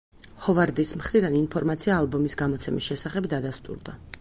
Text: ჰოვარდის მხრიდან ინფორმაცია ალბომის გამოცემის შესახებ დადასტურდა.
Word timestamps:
ჰოვარდის 0.45 0.93
მხრიდან 1.01 1.37
ინფორმაცია 1.41 1.99
ალბომის 1.99 2.37
გამოცემის 2.43 2.89
შესახებ 2.93 3.29
დადასტურდა. 3.37 3.97